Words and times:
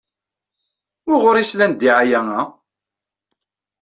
Wuɣur 1.05 1.35
ay 1.35 1.47
slan 1.51 1.71
ddiɛaya-a? 1.73 2.41